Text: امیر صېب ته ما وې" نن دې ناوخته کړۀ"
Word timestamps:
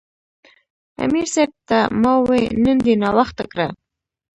امیر 1.03 1.27
صېب 1.33 1.51
ته 1.67 1.79
ما 2.01 2.13
وې" 2.27 2.41
نن 2.63 2.77
دې 2.85 2.93
ناوخته 3.01 3.43
کړۀ" 3.51 3.67